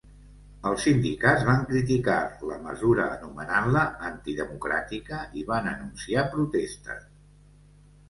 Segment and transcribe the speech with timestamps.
[0.69, 2.15] Els sindicats van criticar
[2.53, 7.11] la mesura anomenant-la antidemocràtica i van anunciar protestes.